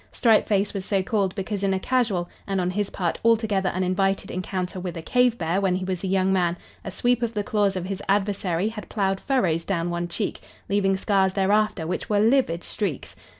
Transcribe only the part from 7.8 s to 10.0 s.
his adversary had plowed furrows down